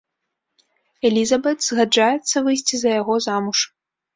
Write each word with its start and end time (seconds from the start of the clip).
Элізабэт 1.09 1.57
згаджаецца 1.67 2.37
выйсці 2.49 2.75
за 2.85 2.89
яго 3.01 3.13
замуж. 3.31 3.59